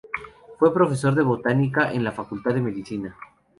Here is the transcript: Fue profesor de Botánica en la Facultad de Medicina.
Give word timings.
Fue 0.57 0.73
profesor 0.73 1.13
de 1.13 1.21
Botánica 1.21 1.91
en 1.93 2.03
la 2.03 2.11
Facultad 2.11 2.55
de 2.55 2.61
Medicina. 2.61 3.15